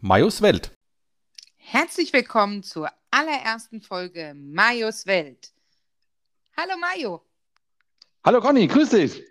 Majos 0.00 0.42
Welt. 0.42 0.72
Herzlich 1.56 2.12
willkommen 2.12 2.62
zur 2.62 2.90
allerersten 3.10 3.80
Folge 3.80 4.34
Majos 4.34 5.06
Welt. 5.06 5.52
Hallo 6.54 6.74
Majo. 6.78 7.24
Hallo 8.24 8.42
Conny, 8.42 8.66
grüß 8.66 8.90
dich. 8.90 9.22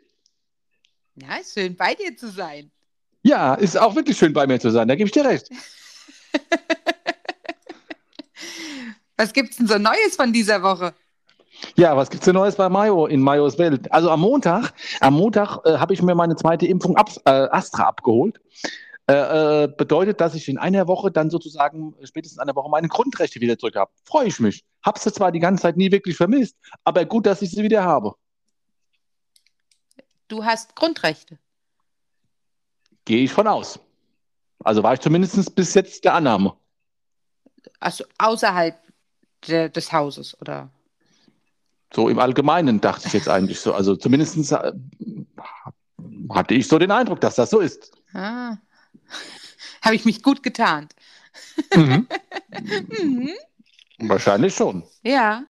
Ja, 1.16 1.36
ist 1.36 1.54
schön 1.54 1.76
bei 1.76 1.94
dir 1.94 2.18
zu 2.18 2.32
sein. 2.32 2.72
Ja, 3.22 3.54
ist 3.54 3.78
auch 3.78 3.96
wirklich 3.96 4.18
schön 4.18 4.34
bei 4.34 4.48
mir 4.48 4.60
zu 4.60 4.72
sein, 4.72 4.88
da 4.88 4.96
gebe 4.96 5.08
ich 5.08 5.14
dir 5.14 5.26
recht. 5.26 5.48
Was 9.18 9.34
gibt's 9.34 9.58
denn 9.58 9.68
so 9.68 9.78
Neues 9.78 10.16
von 10.16 10.34
dieser 10.34 10.64
Woche? 10.64 10.96
Ja, 11.78 11.98
was 11.98 12.10
gibt's 12.10 12.26
denn 12.26 12.36
Neues 12.36 12.56
bei 12.56 12.70
Mayo 12.70 13.06
in 13.06 13.22
Mayos 13.22 13.58
Welt? 13.58 13.92
Also 13.92 14.10
am 14.10 14.22
Montag, 14.22 14.74
am 15.02 15.16
Montag 15.16 15.60
äh, 15.66 15.78
habe 15.78 15.94
ich 15.94 16.02
mir 16.02 16.16
meine 16.16 16.38
zweite 16.38 16.66
Impfung 16.66 16.96
ab, 16.96 17.10
äh, 17.26 17.30
Astra 17.30 17.84
abgeholt. 17.84 18.40
Äh, 19.08 19.66
äh, 19.66 19.68
bedeutet, 19.68 20.20
dass 20.20 20.34
ich 20.34 20.48
in 20.48 20.58
einer 20.58 20.88
Woche 20.88 21.12
dann 21.12 21.30
sozusagen 21.30 21.94
spätestens 22.04 22.40
einer 22.40 22.56
Woche 22.56 22.70
meine 22.70 22.88
Grundrechte 22.88 23.40
wieder 23.40 23.58
zurück 23.58 23.76
habe. 23.76 23.92
Freue 24.04 24.28
ich 24.28 24.40
mich. 24.40 24.64
Habe 24.84 25.00
sie 25.00 25.12
zwar 25.12 25.32
die 25.32 25.40
ganze 25.40 25.64
Zeit 25.64 25.78
nie 25.78 25.92
wirklich 25.92 26.18
vermisst, 26.18 26.56
aber 26.84 27.06
gut, 27.06 27.26
dass 27.28 27.42
ich 27.42 27.52
sie 27.52 27.62
wieder 27.62 27.84
habe. 27.84 28.16
Du 30.28 30.44
hast 30.44 30.76
Grundrechte. 30.76 31.38
Gehe 33.04 33.26
ich 33.26 33.34
von 33.34 33.48
aus. 33.48 33.80
Also 34.64 34.82
war 34.82 34.94
ich 34.94 35.02
zumindest 35.02 35.54
bis 35.54 35.74
jetzt 35.76 36.04
der 36.04 36.16
Annahme. 36.16 36.56
Also 37.80 38.06
außerhalb 38.18 38.76
de, 39.48 39.70
des 39.70 39.92
Hauses, 39.92 40.40
oder? 40.42 40.72
So 41.96 42.10
im 42.10 42.20
Allgemeinen 42.20 42.82
dachte 42.82 43.08
ich 43.08 43.14
jetzt 43.14 43.30
eigentlich 43.30 43.62
so. 43.62 43.74
Also 43.74 43.96
zumindest 43.96 44.52
äh, 44.52 44.74
hatte 46.30 46.54
ich 46.54 46.68
so 46.68 46.78
den 46.78 46.92
Eindruck, 46.92 47.22
dass 47.22 47.36
das 47.36 47.50
so 47.50 47.60
ist. 47.62 47.92
Ah. 48.14 48.58
Habe 49.82 49.96
ich 49.96 50.04
mich 50.04 50.22
gut 50.22 50.44
getarnt. 50.44 50.94
Mhm. 51.74 52.08
Mhm. 53.02 53.30
Wahrscheinlich 54.00 54.54
schon. 54.54 54.84
Ja. 55.04 55.46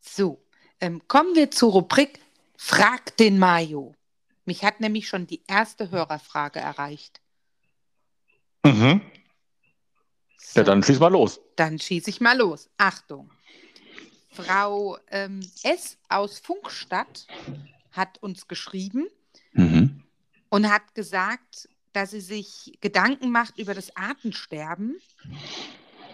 So, 0.00 0.44
ähm, 0.80 1.00
kommen 1.08 1.34
wir 1.34 1.50
zur 1.50 1.72
Rubrik 1.72 2.20
Frag 2.58 3.16
den 3.16 3.38
Mayo. 3.38 3.94
Mich 4.44 4.64
hat 4.64 4.80
nämlich 4.80 5.08
schon 5.08 5.26
die 5.26 5.42
erste 5.46 5.90
Hörerfrage 5.90 6.58
erreicht. 6.58 7.20
Mhm. 8.64 9.00
So, 10.38 10.60
Ja, 10.60 10.64
dann 10.64 10.82
schieß 10.82 10.98
mal 10.98 11.12
los. 11.12 11.40
dann 11.56 11.78
schieße 11.78 12.10
ich 12.10 12.20
mal 12.20 12.36
los. 12.36 12.68
Achtung. 12.76 13.30
Frau 14.42 14.98
ähm, 15.10 15.40
S. 15.64 15.98
aus 16.08 16.38
Funkstadt 16.38 17.26
hat 17.92 18.18
uns 18.22 18.46
geschrieben 18.48 19.06
Mhm. 19.52 20.02
und 20.50 20.70
hat 20.70 20.94
gesagt, 20.94 21.68
dass 21.92 22.10
sie 22.12 22.20
sich 22.20 22.78
Gedanken 22.80 23.30
macht 23.30 23.58
über 23.58 23.74
das 23.74 23.96
Artensterben, 23.96 25.00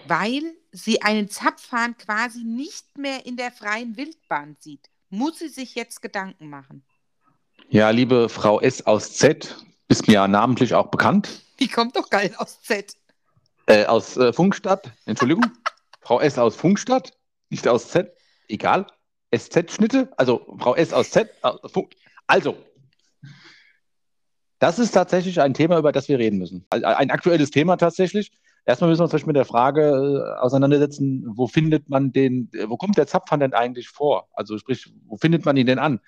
weil 0.07 0.43
sie 0.73 1.03
einen 1.03 1.29
Zapfhahn 1.29 1.97
quasi 1.99 2.43
nicht 2.45 2.97
mehr 2.97 3.27
in 3.27 3.37
der 3.37 3.51
freien 3.51 3.97
Wildbahn 3.97 4.57
sieht. 4.61 4.89
Muss 5.11 5.39
sie 5.41 5.49
sich 5.49 5.75
jetzt 5.75 6.01
Gedanken 6.01 6.49
machen? 6.49 6.85
Ja, 7.69 7.91
liebe 7.91 8.29
Frau 8.29 8.61
S. 8.61 8.87
aus 8.87 9.13
Z, 9.15 9.57
ist 9.89 10.07
mir 10.07 10.15
ja 10.15 10.29
namentlich 10.29 10.75
auch 10.75 10.87
bekannt, 10.91 11.43
Die 11.61 11.69
kommt 11.69 11.97
doch 11.97 12.09
geil 12.11 12.35
aus 12.39 12.63
Z. 12.63 12.97
äh, 13.67 13.85
aus 13.87 14.17
äh, 14.17 14.33
Funkstadt, 14.33 14.91
Entschuldigung, 15.07 15.45
Frau 16.01 16.21
S. 16.21 16.39
aus 16.39 16.57
Funkstadt, 16.57 17.13
nicht 17.51 17.67
aus 17.69 17.89
Z, 17.89 18.14
egal, 18.49 18.87
SZ-Schnitte, 19.35 20.13
also 20.17 20.57
Frau 20.59 20.75
S. 20.75 20.93
aus 20.93 21.11
Z, 21.11 21.31
äh, 21.43 21.51
also, 22.27 22.57
das 24.59 24.79
ist 24.79 24.93
tatsächlich 24.93 25.41
ein 25.41 25.55
Thema, 25.55 25.79
über 25.79 25.93
das 25.93 26.09
wir 26.09 26.19
reden 26.19 26.39
müssen. 26.39 26.65
Ein 26.71 27.11
aktuelles 27.11 27.51
Thema 27.51 27.77
tatsächlich. 27.77 28.33
Erstmal 28.67 28.89
müssen 28.89 29.01
wir 29.01 29.13
uns 29.13 29.27
mit 29.27 29.37
der 29.37 29.45
Frage 29.45 29.83
äh, 29.83 30.41
auseinandersetzen, 30.41 31.25
wo 31.27 31.47
findet 31.47 31.91
man 31.91 32.13
den, 32.13 32.49
äh, 32.55 32.69
wo 32.69 32.79
kommt 32.79 32.97
der 32.97 33.07
Zapfhahn 33.07 33.41
denn 33.41 33.53
eigentlich 33.53 33.89
vor? 33.89 34.29
Also 34.33 34.57
sprich, 34.57 34.91
wo 35.07 35.19
findet 35.19 35.45
man 35.45 35.57
ihn 35.59 35.67
denn 35.67 35.79
an? 35.79 36.01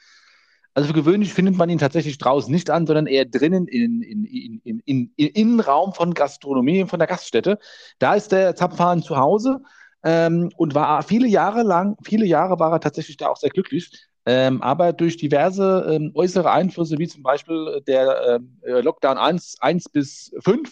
Also 0.73 0.89
für 0.89 0.95
gewöhnlich 0.95 1.35
findet 1.35 1.57
man 1.57 1.69
ihn 1.69 1.79
tatsächlich 1.79 2.17
draußen 2.17 2.51
nicht 2.51 2.71
an, 2.71 2.87
sondern 2.87 3.07
eher 3.07 3.27
drinnen 3.27 3.67
in, 3.67 4.01
in, 4.01 4.25
in, 4.25 4.61
in, 4.65 4.81
in, 4.87 5.13
im 5.17 5.31
Innenraum 5.35 5.93
von 5.93 6.15
Gastronomie, 6.15 6.87
von 6.87 6.99
der 6.99 7.09
Gaststätte. 7.09 7.59
Da 7.99 8.15
ist 8.15 8.33
der 8.33 8.57
Zapfhahn 8.57 9.03
zu 9.03 9.17
Hause 9.17 9.61
ähm, 10.07 10.51
und 10.57 10.77
war 10.77 11.03
viele 11.03 11.27
Jahre 11.27 11.65
lang, 11.65 11.97
viele 12.05 12.27
Jahre 12.27 12.61
war 12.61 12.73
er 12.73 12.81
tatsächlich 12.81 13.17
da 13.17 13.27
auch 13.27 13.37
sehr 13.37 13.51
glücklich. 13.51 13.91
Ähm, 14.25 14.63
aber 14.63 14.93
durch 14.93 15.17
diverse 15.17 15.87
ähm, 15.91 16.13
äußere 16.15 16.51
Einflüsse, 16.51 16.99
wie 16.99 17.09
zum 17.09 17.23
Beispiel 17.23 17.83
der 17.87 18.37
ähm, 18.37 18.61
äh, 18.63 18.81
Lockdown 18.81 19.19
1, 19.19 19.57
1 19.61 19.89
bis 19.89 20.33
5, 20.41 20.71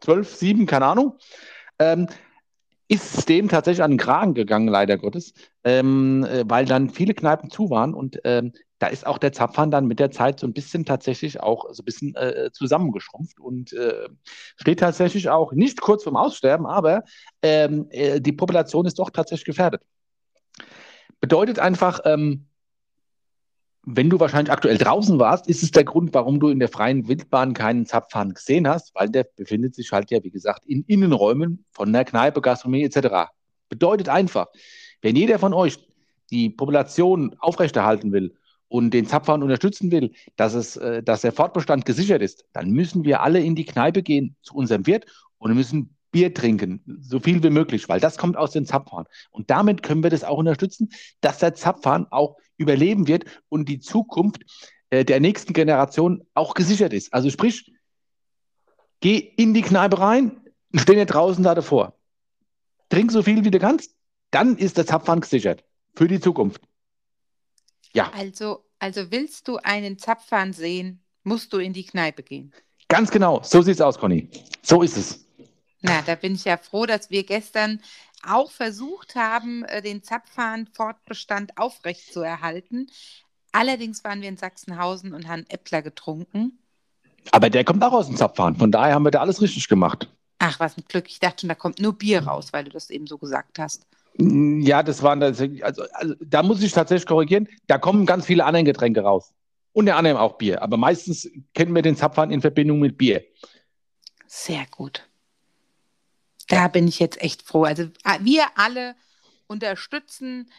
12, 0.00 0.34
7, 0.34 0.66
keine 0.66 0.86
Ahnung, 0.86 1.18
ähm, 1.80 2.06
ist 2.88 3.28
dem 3.28 3.48
tatsächlich 3.48 3.82
an 3.82 3.92
den 3.92 3.98
Kragen 3.98 4.34
gegangen, 4.34 4.68
leider 4.68 4.98
Gottes, 4.98 5.34
ähm, 5.64 6.24
äh, 6.24 6.44
weil 6.48 6.64
dann 6.64 6.90
viele 6.90 7.14
Kneipen 7.14 7.50
zu 7.50 7.70
waren 7.70 7.92
und 7.92 8.20
ähm, 8.24 8.52
da 8.78 8.86
ist 8.86 9.06
auch 9.06 9.18
der 9.18 9.32
Zapfhahn 9.32 9.70
dann 9.70 9.86
mit 9.86 9.98
der 9.98 10.10
Zeit 10.10 10.38
so 10.38 10.46
ein 10.46 10.52
bisschen 10.52 10.84
tatsächlich 10.84 11.40
auch 11.40 11.66
so 11.72 11.82
ein 11.82 11.84
bisschen 11.84 12.14
äh, 12.14 12.50
zusammengeschrumpft 12.52 13.40
und 13.40 13.72
äh, 13.72 14.08
steht 14.56 14.80
tatsächlich 14.80 15.28
auch 15.28 15.52
nicht 15.52 15.80
kurz 15.80 16.04
vorm 16.04 16.16
Aussterben, 16.16 16.66
aber 16.66 17.02
ähm, 17.42 17.86
äh, 17.90 18.20
die 18.20 18.32
Population 18.32 18.86
ist 18.86 18.98
doch 18.98 19.10
tatsächlich 19.10 19.46
gefährdet. 19.46 19.82
Bedeutet 21.20 21.58
einfach, 21.58 22.00
ähm, 22.04 22.46
wenn 23.82 24.10
du 24.10 24.20
wahrscheinlich 24.20 24.52
aktuell 24.52 24.78
draußen 24.78 25.18
warst, 25.18 25.48
ist 25.48 25.62
es 25.62 25.70
der 25.70 25.84
Grund, 25.84 26.14
warum 26.14 26.38
du 26.38 26.48
in 26.48 26.58
der 26.58 26.68
freien 26.68 27.08
Wildbahn 27.08 27.54
keinen 27.54 27.86
Zapfhahn 27.86 28.34
gesehen 28.34 28.68
hast, 28.68 28.94
weil 28.94 29.08
der 29.08 29.24
befindet 29.24 29.74
sich 29.74 29.90
halt 29.90 30.10
ja, 30.10 30.22
wie 30.22 30.30
gesagt, 30.30 30.66
in 30.66 30.84
Innenräumen 30.86 31.64
von 31.72 31.92
der 31.92 32.04
Kneipe, 32.04 32.40
Gastronomie 32.40 32.84
etc. 32.84 33.30
Bedeutet 33.68 34.08
einfach, 34.08 34.46
wenn 35.00 35.16
jeder 35.16 35.38
von 35.38 35.54
euch 35.54 35.78
die 36.30 36.50
Population 36.50 37.34
aufrechterhalten 37.38 38.12
will 38.12 38.34
und 38.68 38.92
den 38.92 39.06
Zapfhahn 39.06 39.42
unterstützen 39.42 39.90
will, 39.90 40.12
dass, 40.36 40.54
es, 40.54 40.76
äh, 40.76 41.02
dass 41.02 41.22
der 41.22 41.32
Fortbestand 41.32 41.84
gesichert 41.84 42.22
ist, 42.22 42.44
dann 42.52 42.70
müssen 42.70 43.04
wir 43.04 43.22
alle 43.22 43.40
in 43.40 43.54
die 43.54 43.64
Kneipe 43.64 44.02
gehen 44.02 44.36
zu 44.42 44.54
unserem 44.54 44.86
Wirt 44.86 45.06
und 45.38 45.54
müssen 45.54 45.94
Bier 46.10 46.32
trinken, 46.32 46.82
so 47.00 47.20
viel 47.20 47.42
wie 47.42 47.50
möglich, 47.50 47.88
weil 47.88 48.00
das 48.00 48.16
kommt 48.16 48.36
aus 48.36 48.52
dem 48.52 48.64
Zapfhahn. 48.64 49.04
Und 49.30 49.50
damit 49.50 49.82
können 49.82 50.02
wir 50.02 50.10
das 50.10 50.24
auch 50.24 50.38
unterstützen, 50.38 50.90
dass 51.20 51.38
der 51.38 51.54
Zapfhahn 51.54 52.06
auch 52.10 52.36
überleben 52.56 53.08
wird 53.08 53.24
und 53.48 53.68
die 53.68 53.78
Zukunft 53.78 54.42
äh, 54.90 55.04
der 55.04 55.20
nächsten 55.20 55.52
Generation 55.52 56.26
auch 56.34 56.54
gesichert 56.54 56.92
ist. 56.92 57.12
Also 57.12 57.30
sprich, 57.30 57.72
geh 59.00 59.18
in 59.18 59.52
die 59.54 59.62
Kneipe 59.62 59.98
rein 59.98 60.40
und 60.72 60.80
steh 60.80 60.96
nicht 60.96 61.06
draußen 61.08 61.44
da 61.44 61.54
davor. 61.54 61.94
Trink 62.88 63.12
so 63.12 63.22
viel, 63.22 63.44
wie 63.44 63.50
du 63.50 63.58
kannst, 63.58 63.94
dann 64.30 64.56
ist 64.56 64.78
der 64.78 64.86
Zapfhahn 64.86 65.20
gesichert 65.20 65.64
für 65.94 66.08
die 66.08 66.20
Zukunft. 66.20 66.62
Ja, 67.92 68.10
Also, 68.14 68.64
also 68.78 69.10
willst 69.10 69.48
du 69.48 69.56
einen 69.58 69.98
Zapfhahn 69.98 70.52
sehen, 70.52 71.02
musst 71.24 71.52
du 71.52 71.58
in 71.58 71.72
die 71.72 71.84
Kneipe 71.84 72.22
gehen. 72.22 72.52
ganz 72.88 73.10
genau. 73.10 73.40
So 73.42 73.62
sieht's 73.62 73.80
aus, 73.80 73.98
Conny. 73.98 74.28
So 74.62 74.82
ist 74.82 74.96
es. 74.96 75.24
Na, 75.80 76.02
da 76.02 76.14
bin 76.14 76.34
ich 76.34 76.44
ja 76.44 76.56
froh, 76.56 76.86
dass 76.86 77.10
wir 77.10 77.24
gestern 77.24 77.80
auch 78.26 78.50
versucht 78.50 79.14
haben, 79.14 79.64
äh, 79.64 79.80
den 79.82 80.02
Zapfhahn-Fortbestand 80.02 81.56
aufrechtzuerhalten. 81.56 82.90
Allerdings 83.52 84.02
waren 84.04 84.20
wir 84.20 84.28
in 84.28 84.36
Sachsenhausen 84.36 85.14
und 85.14 85.28
haben 85.28 85.44
Äppler 85.48 85.82
getrunken. 85.82 86.58
Aber 87.30 87.50
der 87.50 87.64
kommt 87.64 87.82
auch 87.84 87.92
aus 87.92 88.06
dem 88.06 88.16
Zapfhahn. 88.16 88.56
Von 88.56 88.72
daher 88.72 88.94
haben 88.94 89.04
wir 89.04 89.10
da 89.10 89.20
alles 89.20 89.40
richtig 89.40 89.68
gemacht. 89.68 90.08
Ach, 90.38 90.60
was 90.60 90.76
ein 90.76 90.84
Glück. 90.88 91.08
Ich 91.08 91.18
dachte 91.18 91.40
schon, 91.40 91.48
da 91.48 91.54
kommt 91.54 91.80
nur 91.80 91.92
Bier 91.94 92.26
raus, 92.26 92.52
weil 92.52 92.64
du 92.64 92.70
das 92.70 92.90
eben 92.90 93.06
so 93.06 93.18
gesagt 93.18 93.58
hast. 93.58 93.86
Ja, 94.20 94.82
das 94.82 95.02
waren 95.02 95.20
tatsächlich, 95.20 95.64
also, 95.64 95.82
also 95.92 96.14
da 96.20 96.42
muss 96.42 96.62
ich 96.62 96.72
tatsächlich 96.72 97.06
korrigieren, 97.06 97.48
da 97.66 97.78
kommen 97.78 98.04
ganz 98.06 98.26
viele 98.26 98.44
andere 98.44 98.64
Getränke 98.64 99.00
raus. 99.00 99.32
Unter 99.72 99.96
anderem 99.96 100.16
auch 100.16 100.38
Bier. 100.38 100.60
Aber 100.62 100.76
meistens 100.76 101.30
kennen 101.54 101.74
wir 101.74 101.82
den 101.82 101.96
Zapfhahn 101.96 102.30
in 102.32 102.40
Verbindung 102.40 102.80
mit 102.80 102.98
Bier. 102.98 103.24
Sehr 104.26 104.66
gut. 104.70 105.08
Da 106.48 106.68
bin 106.68 106.88
ich 106.88 106.98
jetzt 106.98 107.20
echt 107.22 107.42
froh. 107.42 107.64
Also 107.64 107.88
wir 108.20 108.44
alle 108.56 108.96
unterstützen 109.46 110.50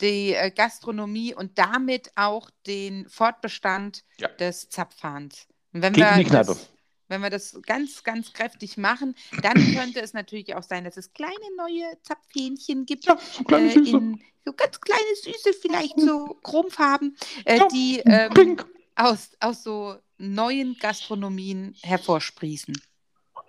die 0.00 0.34
äh, 0.34 0.50
Gastronomie 0.50 1.34
und 1.34 1.58
damit 1.58 2.12
auch 2.16 2.50
den 2.66 3.08
Fortbestand 3.08 4.04
Ja. 4.18 4.28
des 4.28 4.68
Zapfhahns. 4.68 5.46
Und 5.72 5.82
wenn 5.82 5.92
Geht 5.92 6.04
wir 6.04 6.12
in 6.12 6.18
die 6.18 6.24
Kneipe. 6.24 6.46
Das, 6.48 6.68
wenn 7.08 7.20
wir 7.22 7.30
das 7.30 7.58
ganz, 7.62 8.04
ganz 8.04 8.32
kräftig 8.32 8.76
machen, 8.76 9.14
dann 9.42 9.54
könnte 9.74 10.00
es 10.00 10.12
natürlich 10.12 10.54
auch 10.54 10.62
sein, 10.62 10.84
dass 10.84 10.96
es 10.96 11.12
kleine 11.12 11.34
neue 11.56 11.84
Zapfhähnchen 12.02 12.86
gibt. 12.86 13.06
Ja, 13.06 13.18
so 13.18 13.44
kleine 13.44 13.68
äh, 13.68 13.72
Süße. 13.72 13.96
in 13.96 14.22
so 14.44 14.52
ganz 14.52 14.80
kleine 14.80 15.14
Süße, 15.22 15.52
vielleicht 15.60 15.98
so 16.00 16.38
chromfarben, 16.42 17.16
äh, 17.44 17.58
Ja, 17.58 17.68
die 17.68 17.98
ähm, 18.04 18.56
aus, 18.94 19.30
aus 19.40 19.62
so 19.62 19.96
neuen 20.18 20.76
Gastronomien 20.78 21.74
hervorsprießen. 21.82 22.80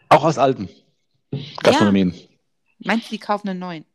Auch 0.10 0.24
aus 0.24 0.38
alten 0.38 0.70
Gastronomien. 1.64 2.14
Meinst 2.80 3.08
du, 3.08 3.12
die 3.12 3.20
kaufen 3.20 3.50
einen 3.50 3.60
neuen? 3.60 3.86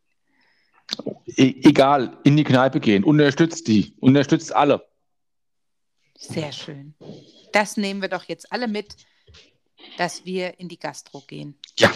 E 1.25 1.55
egal, 1.63 2.17
in 2.23 2.37
die 2.37 2.43
Kneipe 2.43 2.79
gehen. 2.79 3.03
Unterstützt 3.03 3.67
die. 3.67 3.95
Unterstützt 3.99 4.55
alle. 4.55 4.87
Sehr 6.15 6.51
schön. 6.51 6.93
Das 7.51 7.77
nehmen 7.77 8.01
wir 8.01 8.09
doch 8.09 8.23
jetzt 8.25 8.51
alle 8.51 8.67
mit. 8.67 8.95
Dass 9.97 10.25
wir 10.25 10.59
in 10.59 10.69
die 10.69 10.79
Gastro 10.79 11.21
gehen. 11.27 11.55
Ja. 11.77 11.91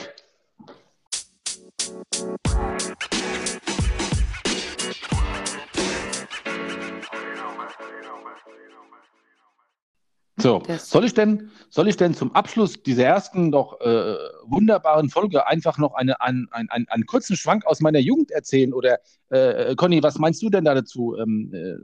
So, 10.42 10.60
Das- 10.66 10.90
soll 10.90 11.04
ich 11.04 11.14
denn, 11.14 11.52
soll 11.70 11.90
ich 11.90 11.98
denn 11.98 12.14
zum 12.14 12.34
Abschluss 12.34 12.82
dieser 12.82 13.04
ersten 13.04 13.52
doch 13.52 13.80
äh, 13.82 14.16
wunderbaren 14.46 15.10
Folge 15.10 15.48
einfach 15.48 15.78
noch 15.78 15.96
eine, 15.96 16.22
einen, 16.22 16.48
einen, 16.52 16.88
einen, 16.88 17.06
kurzen 17.06 17.36
Schwank 17.36 17.66
aus 17.66 17.82
meiner 17.82 18.00
Jugend 18.00 18.32
erzählen? 18.32 18.74
Oder 18.74 19.00
äh, 19.30 19.76
Conny, 19.76 20.02
was 20.02 20.18
meinst 20.18 20.42
du 20.42 20.50
denn 20.50 20.64
da 20.64 20.74
dazu? 20.74 21.18
Ähm, 21.18 21.52
äh, 21.54 21.76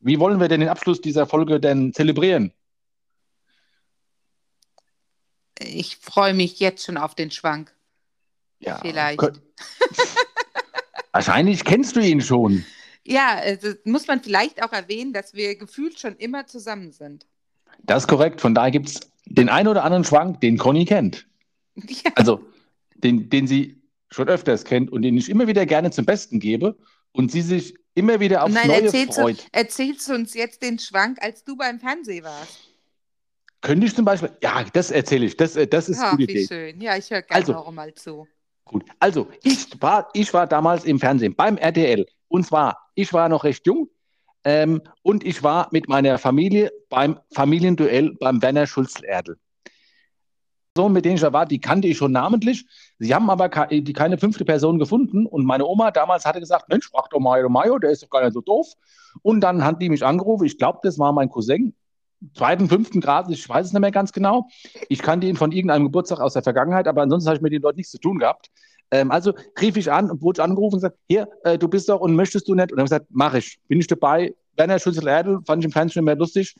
wie 0.00 0.18
wollen 0.18 0.40
wir 0.40 0.48
denn 0.48 0.60
den 0.60 0.70
Abschluss 0.70 1.00
dieser 1.02 1.26
Folge 1.26 1.60
denn 1.60 1.92
zelebrieren? 1.92 2.52
Ich 5.62 5.96
freue 5.98 6.34
mich 6.34 6.58
jetzt 6.58 6.84
schon 6.84 6.96
auf 6.96 7.14
den 7.14 7.30
Schwank. 7.30 7.74
Ja, 8.60 8.78
Vielleicht. 8.80 9.20
Wahrscheinlich 11.12 11.64
kennst 11.64 11.96
du 11.96 12.00
ihn 12.00 12.20
schon. 12.20 12.64
Ja, 13.04 13.36
also 13.36 13.72
muss 13.84 14.06
man 14.06 14.22
vielleicht 14.22 14.62
auch 14.62 14.72
erwähnen, 14.72 15.12
dass 15.12 15.34
wir 15.34 15.56
gefühlt 15.56 15.98
schon 15.98 16.16
immer 16.16 16.46
zusammen 16.46 16.92
sind. 16.92 17.26
Das 17.82 18.04
ist 18.04 18.08
korrekt. 18.08 18.40
Von 18.40 18.54
daher 18.54 18.70
gibt 18.70 18.88
es 18.88 19.00
den 19.26 19.48
einen 19.48 19.68
oder 19.68 19.84
anderen 19.84 20.04
Schwank, 20.04 20.40
den 20.40 20.58
Conny 20.58 20.84
kennt. 20.84 21.26
Ja, 21.74 22.10
Also, 22.14 22.44
den, 22.94 23.30
den 23.30 23.46
sie 23.46 23.80
schon 24.10 24.28
öfters 24.28 24.64
kennt 24.64 24.90
und 24.92 25.02
den 25.02 25.16
ich 25.16 25.28
immer 25.28 25.46
wieder 25.46 25.66
gerne 25.66 25.90
zum 25.90 26.04
Besten 26.04 26.40
gebe 26.40 26.76
und 27.12 27.32
sie 27.32 27.42
sich 27.42 27.74
immer 27.94 28.20
wieder 28.20 28.44
aufs 28.44 28.54
Nein, 28.54 28.68
Neue 28.68 28.82
erzählst 28.84 29.16
du, 29.16 29.22
freut. 29.22 29.46
erzählst 29.52 30.08
du 30.08 30.14
uns 30.14 30.34
jetzt 30.34 30.62
den 30.62 30.78
Schwank, 30.78 31.18
als 31.22 31.44
du 31.44 31.56
beim 31.56 31.80
Fernsehen 31.80 32.24
warst. 32.24 32.58
Könnte 33.60 33.86
ich 33.86 33.94
zum 33.94 34.04
Beispiel, 34.04 34.30
ja, 34.42 34.64
das 34.72 34.90
erzähle 34.90 35.26
ich, 35.26 35.36
das, 35.36 35.54
äh, 35.56 35.66
das 35.66 35.88
ist 35.88 36.00
eine 36.00 36.12
gute 36.16 36.22
Idee. 36.32 36.46
schön. 36.46 36.80
Ja, 36.80 36.96
ich 36.96 37.10
höre 37.10 37.22
gerne 37.22 37.40
Also- 37.40 37.52
noch 37.52 37.70
mal 37.70 37.92
zu. 37.94 38.26
Gut. 38.64 38.84
Also, 39.00 39.26
ich 39.42 39.66
war, 39.82 40.08
ich 40.12 40.32
war 40.32 40.46
damals 40.46 40.84
im 40.84 40.98
Fernsehen 41.00 41.34
beim 41.34 41.56
RTL. 41.56 42.06
Und 42.28 42.46
zwar, 42.46 42.78
ich 42.94 43.12
war 43.12 43.28
noch 43.28 43.42
recht 43.44 43.66
jung 43.66 43.88
ähm, 44.44 44.80
und 45.02 45.24
ich 45.26 45.42
war 45.42 45.68
mit 45.72 45.88
meiner 45.88 46.18
Familie 46.18 46.70
beim 46.88 47.18
Familienduell 47.34 48.14
beim 48.20 48.40
Werner 48.40 48.66
Schulz-Erdl. 48.68 49.36
So, 50.76 50.88
mit 50.88 51.04
denen 51.04 51.16
ich 51.16 51.20
da 51.20 51.32
war, 51.32 51.46
die 51.46 51.60
kannte 51.60 51.88
ich 51.88 51.96
schon 51.98 52.12
namentlich. 52.12 52.64
Sie 53.00 53.12
haben 53.12 53.28
aber 53.28 53.48
ke 53.48 53.82
die 53.82 53.92
keine 53.92 54.18
fünfte 54.18 54.44
Person 54.44 54.78
gefunden. 54.78 55.26
Und 55.26 55.44
meine 55.44 55.66
Oma 55.66 55.90
damals 55.90 56.24
hatte 56.24 56.38
gesagt: 56.38 56.68
Mensch, 56.68 56.88
frag 56.88 57.10
doch 57.10 57.18
Mayo 57.18 57.48
Mayo, 57.48 57.78
der 57.80 57.90
ist 57.90 58.04
doch 58.04 58.08
gar 58.10 58.22
nicht 58.22 58.34
so 58.34 58.40
doof. 58.40 58.68
Und 59.22 59.40
dann 59.40 59.64
hat 59.64 59.82
die 59.82 59.88
mich 59.88 60.04
angerufen. 60.04 60.44
Ich 60.44 60.58
glaube, 60.58 60.78
das 60.84 60.96
war 60.96 61.12
mein 61.12 61.28
Cousin. 61.28 61.74
Zweiten, 62.34 62.68
fünften 62.68 63.00
Grad, 63.00 63.30
ich 63.30 63.48
weiß 63.48 63.66
es 63.66 63.72
nicht 63.72 63.80
mehr 63.80 63.90
ganz 63.90 64.12
genau. 64.12 64.48
Ich 64.88 65.00
kannte 65.00 65.26
ihn 65.26 65.36
von 65.36 65.52
irgendeinem 65.52 65.84
Geburtstag 65.84 66.20
aus 66.20 66.34
der 66.34 66.42
Vergangenheit, 66.42 66.86
aber 66.86 67.02
ansonsten 67.02 67.28
habe 67.28 67.36
ich 67.36 67.42
mit 67.42 67.52
den 67.52 67.62
Leuten 67.62 67.76
nichts 67.76 67.92
zu 67.92 67.98
tun 67.98 68.18
gehabt. 68.18 68.50
Ähm, 68.90 69.10
also 69.10 69.32
rief 69.60 69.76
ich 69.76 69.90
an 69.90 70.10
und 70.10 70.22
wurde 70.22 70.42
angerufen 70.42 70.74
und 70.74 70.80
gesagt: 70.82 70.98
Hier, 71.08 71.28
äh, 71.44 71.56
du 71.56 71.68
bist 71.68 71.88
doch 71.88 72.00
und 72.00 72.14
möchtest 72.14 72.48
du 72.48 72.54
nicht? 72.54 72.72
Und 72.72 72.78
habe 72.78 72.86
ich 72.86 72.90
gesagt: 72.90 73.06
Mach 73.10 73.34
ich. 73.34 73.58
Bin 73.68 73.80
ich 73.80 73.86
dabei? 73.86 74.34
Werner 74.56 74.78
Schulze-Erdl, 74.78 75.40
fand 75.46 75.62
ich 75.62 75.66
im 75.66 75.72
Fernsehen 75.72 76.00
immer 76.00 76.14
lustig. 76.16 76.54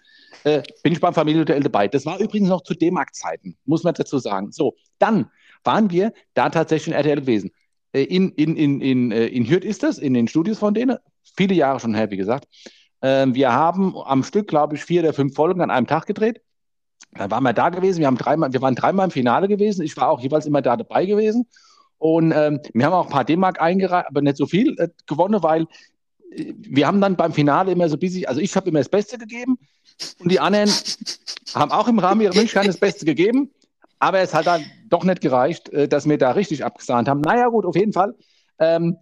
Äh, 0.44 0.62
bin 0.82 0.92
ich 0.92 1.00
beim 1.00 1.12
Familienhotel 1.12 1.60
dabei. 1.60 1.88
Das 1.88 2.06
war 2.06 2.18
übrigens 2.18 2.48
noch 2.48 2.62
zu 2.62 2.74
D-Mark-Zeiten, 2.74 3.56
muss 3.66 3.84
man 3.84 3.94
dazu 3.94 4.18
sagen. 4.18 4.52
So, 4.52 4.76
dann 4.98 5.30
waren 5.64 5.90
wir 5.90 6.12
da 6.34 6.48
tatsächlich 6.48 6.88
in 6.88 6.94
RTL 6.94 7.20
gewesen. 7.20 7.50
Äh, 7.92 8.04
in, 8.04 8.30
in, 8.32 8.56
in, 8.56 8.80
in, 8.80 9.12
äh, 9.12 9.26
in 9.26 9.48
Hürth 9.48 9.64
ist 9.64 9.82
das, 9.82 9.98
in 9.98 10.14
den 10.14 10.28
Studios 10.28 10.58
von 10.58 10.72
denen. 10.72 10.96
Viele 11.36 11.54
Jahre 11.54 11.80
schon 11.80 11.94
her, 11.94 12.10
wie 12.10 12.16
gesagt. 12.16 12.46
Ähm, 13.02 13.34
wir 13.34 13.52
haben 13.52 13.96
am 13.96 14.22
Stück, 14.22 14.48
glaube 14.48 14.76
ich, 14.76 14.84
vier 14.84 15.02
oder 15.02 15.12
fünf 15.12 15.34
Folgen 15.34 15.60
an 15.60 15.70
einem 15.70 15.86
Tag 15.86 16.06
gedreht. 16.06 16.40
Dann 17.12 17.30
waren 17.30 17.42
wir 17.42 17.52
da 17.52 17.70
gewesen. 17.70 18.00
Wir, 18.00 18.06
haben 18.06 18.18
dreimal, 18.18 18.52
wir 18.52 18.62
waren 18.62 18.74
dreimal 18.74 19.06
im 19.06 19.10
Finale 19.10 19.48
gewesen. 19.48 19.82
Ich 19.82 19.96
war 19.96 20.08
auch 20.08 20.20
jeweils 20.20 20.46
immer 20.46 20.62
da 20.62 20.76
dabei 20.76 21.06
gewesen. 21.06 21.46
Und 21.98 22.32
ähm, 22.32 22.60
wir 22.72 22.86
haben 22.86 22.94
auch 22.94 23.06
ein 23.06 23.12
paar 23.12 23.24
D-Mark 23.24 23.60
eingereicht, 23.60 24.08
aber 24.08 24.22
nicht 24.22 24.38
so 24.38 24.46
viel 24.46 24.74
äh, 24.78 24.88
gewonnen, 25.06 25.42
weil 25.42 25.66
äh, 26.34 26.54
wir 26.56 26.86
haben 26.86 27.00
dann 27.00 27.14
beim 27.14 27.32
Finale 27.32 27.72
immer 27.72 27.88
so 27.90 27.98
bisschen, 27.98 28.24
also 28.26 28.40
ich 28.40 28.56
habe 28.56 28.70
immer 28.70 28.78
das 28.78 28.88
Beste 28.88 29.18
gegeben 29.18 29.58
und 30.18 30.32
die 30.32 30.40
anderen 30.40 30.70
haben 31.54 31.70
auch 31.70 31.88
im 31.88 31.98
Rahmen 31.98 32.22
ihrer 32.22 32.34
Wünsche 32.34 32.58
das 32.58 32.78
Beste 32.78 33.04
gegeben, 33.04 33.50
aber 33.98 34.20
es 34.20 34.32
hat 34.32 34.46
dann 34.46 34.64
doch 34.88 35.04
nicht 35.04 35.20
gereicht, 35.20 35.68
äh, 35.70 35.88
dass 35.88 36.08
wir 36.08 36.16
da 36.16 36.30
richtig 36.30 36.64
abgesahnt 36.64 37.06
haben. 37.06 37.20
Naja, 37.20 37.48
gut, 37.48 37.66
auf 37.66 37.76
jeden 37.76 37.92
Fall. 37.92 38.14
Ähm, 38.58 38.96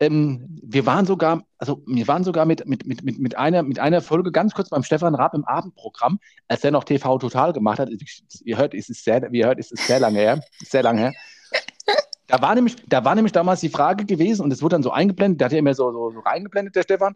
ähm, 0.00 0.58
wir 0.62 0.86
waren 0.86 1.06
sogar, 1.06 1.44
also 1.58 1.82
wir 1.86 2.08
waren 2.08 2.24
sogar 2.24 2.44
mit, 2.46 2.66
mit, 2.66 2.84
mit, 2.86 3.18
mit, 3.18 3.38
einer, 3.38 3.62
mit 3.62 3.78
einer 3.78 4.00
Folge 4.00 4.32
ganz 4.32 4.54
kurz 4.54 4.68
beim 4.68 4.82
Stefan 4.82 5.14
Raab 5.14 5.34
im 5.34 5.44
Abendprogramm, 5.44 6.18
als 6.48 6.64
er 6.64 6.72
noch 6.72 6.84
TV 6.84 7.18
Total 7.18 7.52
gemacht 7.52 7.78
hat. 7.78 7.90
Ihr 8.44 8.58
hört, 8.58 8.74
es 8.74 8.86
sehr, 8.86 9.30
wie 9.30 9.38
ihr 9.38 9.46
hört, 9.46 9.58
es 9.58 9.70
ist 9.70 9.86
sehr 9.86 10.00
lange 10.00 10.18
her. 10.18 10.40
Sehr 10.64 10.82
lange 10.82 11.00
her. 11.00 11.12
Da 12.26 12.40
war, 12.40 12.54
nämlich, 12.54 12.76
da 12.88 13.04
war 13.04 13.14
nämlich 13.14 13.32
damals 13.32 13.60
die 13.60 13.68
Frage 13.68 14.04
gewesen, 14.04 14.42
und 14.42 14.52
es 14.52 14.62
wurde 14.62 14.74
dann 14.74 14.82
so 14.82 14.90
eingeblendet, 14.90 15.40
der 15.40 15.46
hat 15.46 15.52
ja 15.52 15.58
immer 15.58 15.74
so, 15.74 15.92
so, 15.92 16.10
so 16.10 16.20
reingeblendet, 16.20 16.74
der 16.74 16.82
Stefan. 16.82 17.14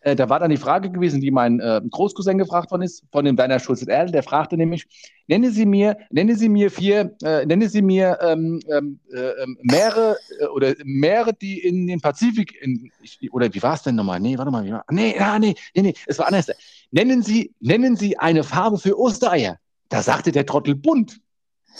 Äh, 0.00 0.14
da 0.14 0.28
war 0.28 0.38
dann 0.38 0.50
die 0.50 0.56
Frage 0.56 0.90
gewesen, 0.90 1.20
die 1.20 1.30
mein 1.30 1.60
äh, 1.60 1.80
Großcousin 1.90 2.38
gefragt 2.38 2.70
worden 2.70 2.82
ist, 2.82 3.04
von 3.10 3.24
dem 3.24 3.36
Werner 3.36 3.58
Schulze-Erdl, 3.58 4.12
der 4.12 4.22
fragte 4.22 4.56
nämlich, 4.56 4.86
nenne 5.26 5.50
Sie 5.50 5.66
mir, 5.66 5.96
nenne 6.10 6.36
Sie 6.36 6.48
mir 6.48 6.70
vier, 6.70 7.16
äh, 7.22 7.44
nenne 7.46 7.68
Sie 7.68 7.82
mir 7.82 8.18
ähm, 8.22 8.60
ähm, 8.70 9.00
äh, 9.12 9.46
Meere 9.62 10.16
äh, 10.40 10.46
oder 10.46 10.74
Meere, 10.84 11.34
die 11.34 11.58
in 11.58 11.86
den 11.86 12.00
Pazifik, 12.00 12.54
in, 12.62 12.90
ich, 13.02 13.32
oder 13.32 13.52
wie 13.52 13.62
war 13.62 13.74
es 13.74 13.82
denn 13.82 13.96
nochmal? 13.96 14.20
Nee, 14.20 14.38
warte 14.38 14.50
mal, 14.50 14.64
wie 14.64 14.72
war, 14.72 14.84
nee, 14.90 15.18
ah, 15.18 15.38
nee, 15.38 15.54
nee, 15.74 15.82
nee, 15.82 15.94
es 16.06 16.18
war 16.18 16.26
anders. 16.26 16.48
Nennen 16.90 17.22
Sie, 17.22 17.52
nennen 17.60 17.96
Sie 17.96 18.18
eine 18.18 18.44
Farbe 18.44 18.78
für 18.78 18.98
Ostereier. 18.98 19.58
Da 19.88 20.02
sagte 20.02 20.32
der 20.32 20.46
Trottel 20.46 20.74
bunt. 20.74 21.20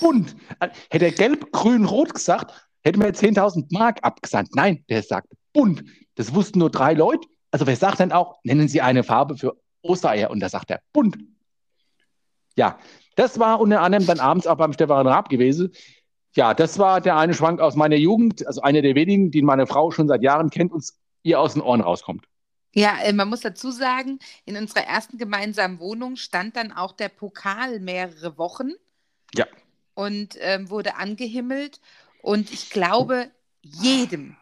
Bunt. 0.01 0.37
Hätte 0.91 1.07
er 1.07 1.13
gelb, 1.13 1.51
grün, 1.53 1.85
rot 1.85 2.15
gesagt, 2.15 2.53
hätte 2.83 2.99
mir 2.99 3.13
10.000 3.13 3.67
Mark 3.71 3.99
abgesandt. 4.03 4.55
Nein, 4.55 4.85
der 4.89 5.03
sagt 5.03 5.29
bunt. 5.53 5.85
Das 6.15 6.35
wussten 6.35 6.59
nur 6.61 6.71
drei 6.71 6.95
Leute. 6.95 7.29
Also 7.51 7.67
wer 7.67 7.77
sagt 7.77 8.01
denn 8.01 8.13
auch, 8.13 8.39
nennen 8.43 8.69
Sie 8.69 8.81
eine 8.81 9.05
Farbe 9.05 9.37
für 9.37 9.57
Ostereier? 9.83 10.31
Und 10.31 10.41
da 10.41 10.49
sagt 10.49 10.71
er 10.71 10.81
bunt. 10.93 11.19
Ja, 12.57 12.79
das 13.17 13.39
war 13.39 13.61
unter 13.61 13.81
anderem 13.81 14.07
dann 14.07 14.21
abends 14.21 14.47
auch 14.47 14.57
beim 14.57 14.73
Stefan 14.73 15.07
Raab 15.07 15.29
gewesen. 15.29 15.73
Ja, 16.35 16.55
das 16.55 16.79
war 16.79 17.01
der 17.01 17.17
eine 17.17 17.35
Schwank 17.35 17.61
aus 17.61 17.75
meiner 17.75 17.97
Jugend, 17.97 18.47
also 18.47 18.61
einer 18.61 18.83
der 18.83 18.95
wenigen, 18.95 19.31
die 19.31 19.43
meine 19.43 19.67
Frau 19.67 19.91
schon 19.91 20.09
seit 20.09 20.23
Jahren 20.23 20.51
kennt 20.51 20.73
und 20.73 20.85
ihr 21.23 21.41
aus 21.41 21.55
den 21.55 21.63
Ohren 21.63 21.81
rauskommt. 21.81 22.27
Ja, 22.75 22.99
äh, 23.03 23.13
man 23.13 23.29
muss 23.29 23.41
dazu 23.41 23.71
sagen, 23.71 24.19
in 24.45 24.57
unserer 24.57 24.85
ersten 24.85 25.19
gemeinsamen 25.19 25.81
Wohnung 25.81 26.17
stand 26.17 26.57
dann 26.57 26.73
auch 26.73 26.93
der 26.93 27.09
Pokal 27.09 27.81
mehrere 27.81 28.37
Wochen. 28.39 28.73
Ja. 29.35 29.47
Und 29.95 30.37
ähm, 30.41 30.71
wurde 30.71 30.97
angehimmelt. 30.97 31.81
Und 32.23 32.53
ich 32.53 32.71
glaube, 32.71 33.31
jedem, 33.63 34.37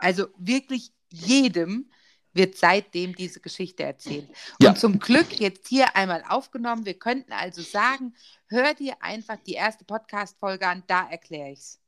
also 0.00 0.26
wirklich 0.36 0.90
jedem, 1.10 1.90
wird 2.32 2.56
seitdem 2.56 3.14
diese 3.14 3.40
Geschichte 3.40 3.82
erzählt. 3.82 4.28
Ja. 4.62 4.70
Und 4.70 4.78
zum 4.78 4.98
Glück 4.98 5.38
jetzt 5.40 5.68
hier 5.68 5.96
einmal 5.96 6.22
aufgenommen. 6.28 6.86
Wir 6.86 6.94
könnten 6.98 7.32
also 7.32 7.62
sagen, 7.62 8.14
hör 8.48 8.74
dir 8.74 8.94
einfach 9.00 9.36
die 9.46 9.54
erste 9.54 9.84
Podcast-Folge 9.84 10.66
an, 10.66 10.82
da 10.86 11.08
erkläre 11.10 11.50
ich 11.50 11.58
es. 11.58 11.80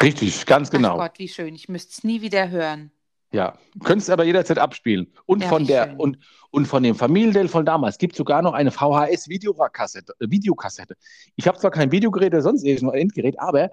Richtig, 0.00 0.46
ganz 0.46 0.70
genau. 0.70 0.94
Ach 0.94 1.08
Gott, 1.08 1.18
wie 1.18 1.28
schön. 1.28 1.54
Ich 1.54 1.68
müsste 1.68 1.92
es 1.92 2.04
nie 2.04 2.20
wieder 2.22 2.48
hören. 2.50 2.90
Ja, 3.32 3.58
könntest 3.82 4.10
aber 4.10 4.22
jederzeit 4.24 4.58
abspielen. 4.60 5.12
Und 5.26 5.42
Ja, 5.42 5.48
von 5.48 5.66
der 5.66 5.88
schön. 5.88 5.96
und, 5.96 6.18
und 6.50 6.66
von 6.66 6.84
dem 6.84 6.94
Familiendell 6.94 7.48
von 7.48 7.66
damals 7.66 7.98
gibt 7.98 8.12
es 8.12 8.18
sogar 8.18 8.42
noch 8.42 8.52
eine 8.52 8.70
VHS-Videokassette. 8.70 10.14
Äh, 10.20 10.30
Videokassette. 10.30 10.96
Ich 11.34 11.48
habe 11.48 11.58
zwar 11.58 11.72
kein 11.72 11.90
Videogerät 11.90 12.32
oder 12.32 12.42
sonst 12.42 12.62
irgendein 12.62 13.00
Endgerät, 13.00 13.38
aber 13.40 13.70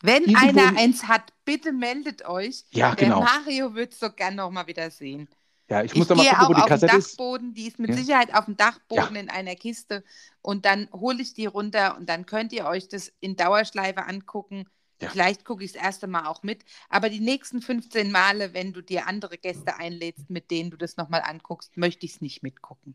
Wenn 0.00 0.34
einer 0.34 0.78
eins 0.78 1.06
hat, 1.06 1.32
bitte 1.44 1.72
meldet 1.72 2.26
euch. 2.26 2.64
ja, 2.70 2.94
Der 2.94 3.08
genau. 3.08 3.20
Mario 3.20 3.74
wird 3.74 3.92
es 3.92 4.00
so 4.00 4.10
gern 4.10 4.36
noch 4.36 4.50
mal 4.50 4.66
wieder 4.66 4.90
sehen. 4.90 5.28
Ja, 5.70 5.82
ich 5.82 5.92
Ich, 5.92 5.98
muss 5.98 6.08
doch 6.08 6.16
mal 6.16 6.22
gehe 6.22 6.30
gucken, 6.32 6.44
auch 6.44 6.50
wo 6.50 6.54
die 6.54 6.60
auf 6.60 6.66
den 6.66 6.72
Kassette 6.80 6.96
ist. 6.96 7.10
Dachboden, 7.12 7.54
die 7.54 7.66
ist 7.66 7.78
mit 7.78 7.90
Ja. 7.90 7.96
Sicherheit 7.96 8.34
auf 8.34 8.44
dem 8.44 8.56
Dachboden 8.56 9.16
in 9.16 9.30
einer 9.30 9.54
Kiste 9.54 10.04
und 10.42 10.64
dann 10.66 10.88
hole 10.92 11.22
ich 11.22 11.32
die 11.34 11.46
runter 11.46 11.96
und 11.96 12.08
dann 12.08 12.26
könnt 12.26 12.52
ihr 12.52 12.66
euch 12.66 12.88
das 12.88 13.12
in 13.20 13.36
Dauerschleife 13.36 14.04
angucken. 14.04 14.66
Ja. 15.00 15.08
Vielleicht 15.10 15.44
gucke 15.44 15.64
ich 15.64 15.72
das 15.72 15.82
erste 15.82 16.06
Mal 16.06 16.26
auch 16.26 16.42
mit, 16.42 16.64
aber 16.88 17.08
die 17.10 17.20
nächsten 17.20 17.60
15 17.62 18.10
Male, 18.12 18.54
wenn 18.54 18.72
du 18.72 18.80
dir 18.82 19.06
andere 19.06 19.38
Gäste 19.38 19.76
einlädst, 19.76 20.30
mit 20.30 20.50
denen 20.50 20.70
du 20.70 20.76
das 20.76 20.96
nochmal 20.96 21.22
anguckst, 21.22 21.76
möchte 21.76 22.06
ich 22.06 22.12
es 22.12 22.20
nicht 22.20 22.42
mitgucken. 22.42 22.94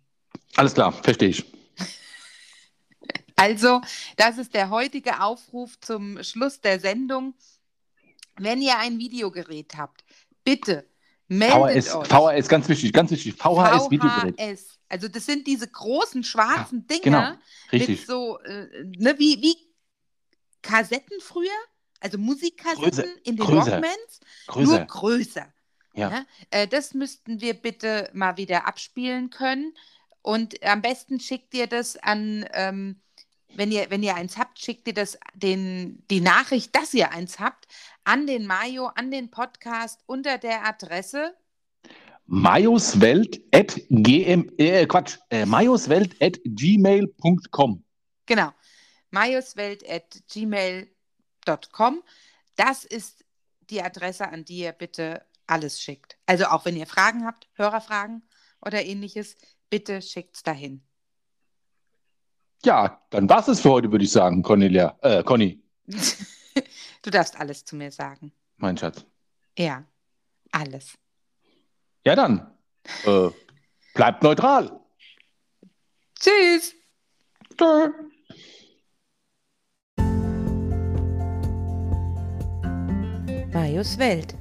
Alles 0.55 0.73
klar, 0.73 0.91
verstehe 0.91 1.29
ich. 1.29 1.45
Also, 3.35 3.79
das 4.17 4.37
ist 4.37 4.53
der 4.53 4.69
heutige 4.69 5.21
Aufruf 5.21 5.79
zum 5.79 6.21
Schluss 6.23 6.59
der 6.59 6.77
Sendung. 6.81 7.35
Wenn 8.37 8.61
ihr 8.61 8.77
ein 8.79 8.99
Videogerät 8.99 9.77
habt, 9.77 10.03
bitte 10.43 10.85
meldet 11.29 11.85
VHS, 11.85 11.95
euch. 11.95 12.07
VHS, 12.07 12.49
ganz 12.49 12.69
wichtig, 12.69 12.93
ganz 12.93 13.11
wichtig. 13.11 13.35
VHS-Videogerät. 13.35 14.39
VHS. 14.39 14.79
Also 14.89 15.07
das 15.07 15.25
sind 15.25 15.47
diese 15.47 15.67
großen 15.67 16.23
schwarzen 16.23 16.87
Dinger 16.87 17.01
genau, 17.01 17.29
mit 17.71 17.81
Richtig. 17.81 18.05
so, 18.05 18.39
äh, 18.39 18.67
ne, 18.97 19.15
wie, 19.17 19.39
wie 19.41 19.55
Kassetten 20.61 21.21
früher, 21.21 21.47
also 21.99 22.17
Musikkassetten 22.17 22.89
Größer, 22.89 23.05
in 23.23 23.37
den 23.37 23.45
größer, 23.45 23.71
Walkmans, 23.71 24.19
nur 24.55 24.65
Größer. 24.65 24.85
größer. 24.85 25.53
Ja. 25.93 26.09
Ja, 26.11 26.25
äh, 26.51 26.67
das 26.67 26.93
müssten 26.93 27.41
wir 27.41 27.53
bitte 27.53 28.09
mal 28.13 28.37
wieder 28.37 28.67
abspielen 28.67 29.29
können. 29.29 29.73
Und 30.21 30.63
am 30.63 30.81
besten 30.81 31.19
schickt 31.19 31.53
ihr 31.53 31.67
das 31.67 31.97
an 31.97 32.45
ähm, 32.53 33.01
wenn 33.55 33.71
ihr, 33.71 33.89
wenn 33.89 34.03
ihr 34.03 34.15
eins 34.15 34.37
habt, 34.37 34.59
schickt 34.59 34.87
ihr 34.87 34.93
das, 34.93 35.17
den, 35.33 36.03
die 36.09 36.21
Nachricht, 36.21 36.75
dass 36.75 36.93
ihr 36.93 37.11
eins 37.11 37.39
habt, 37.39 37.67
an 38.03 38.27
den 38.27 38.45
Mayo, 38.45 38.87
an 38.95 39.11
den 39.11 39.31
Podcast 39.31 40.01
unter 40.05 40.37
der 40.37 40.65
Adresse 40.65 41.35
Majoswelt 42.31 43.41
at 43.51 43.81
gm, 43.89 44.51
äh, 44.59 44.85
Quatsch, 44.85 45.17
äh, 45.31 45.47
majoswelt 45.47 46.15
at 46.21 46.39
gmail.com. 46.45 47.83
Genau. 48.27 48.51
majuswelt.gmail.com. 49.09 52.03
Das 52.55 52.85
ist 52.85 53.25
die 53.71 53.81
Adresse, 53.81 54.27
an 54.27 54.45
die 54.45 54.59
ihr 54.59 54.73
bitte 54.73 55.25
alles 55.47 55.81
schickt. 55.81 56.19
Also 56.27 56.45
auch 56.45 56.65
wenn 56.65 56.77
ihr 56.77 56.85
Fragen 56.85 57.25
habt, 57.25 57.49
Hörerfragen 57.53 58.21
oder 58.61 58.85
ähnliches, 58.85 59.35
bitte 59.71 60.03
schickt 60.03 60.35
es 60.35 60.43
dahin. 60.43 60.87
Ja, 62.65 63.01
dann 63.09 63.29
war 63.29 63.47
es 63.47 63.61
für 63.61 63.69
heute, 63.69 63.91
würde 63.91 64.03
ich 64.03 64.11
sagen, 64.11 64.43
Cornelia, 64.43 64.97
äh, 65.01 65.23
Conny. 65.23 65.61
du 67.01 67.09
darfst 67.09 67.39
alles 67.39 67.63
zu 67.63 67.75
mir 67.75 67.91
sagen. 67.91 68.31
Mein 68.57 68.77
Schatz. 68.77 69.05
Ja, 69.57 69.83
alles. 70.51 70.97
Ja, 72.05 72.15
dann. 72.15 72.51
Äh, 73.05 73.29
bleibt 73.93 74.23
neutral. 74.23 74.79
Tschüss. 76.19 76.75
Tschö. 77.57 77.89
Marius 83.53 83.97
Welt. 83.97 84.35